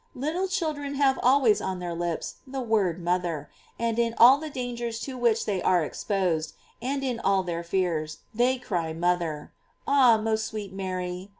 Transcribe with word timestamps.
"J 0.15 0.19
Little 0.21 0.47
chil 0.47 0.73
dren 0.73 0.95
have 0.95 1.19
always 1.21 1.61
on 1.61 1.77
their 1.77 1.93
lips 1.93 2.37
the 2.47 2.59
word 2.59 2.99
moth 3.03 3.23
er, 3.23 3.51
and 3.77 3.99
in 3.99 4.15
all 4.17 4.39
the 4.39 4.49
dangers 4.49 4.99
to 5.01 5.15
which 5.15 5.45
they 5.45 5.61
are 5.61 5.83
ex 5.83 6.03
posed, 6.03 6.53
and 6.81 7.03
in 7.03 7.19
all 7.19 7.43
their 7.43 7.63
fears, 7.63 8.17
they 8.33 8.57
cry 8.57 8.93
mother, 8.93 9.51
Ah, 9.85 10.17
most 10.17 10.47
sweet 10.47 10.73
Mary! 10.73 11.29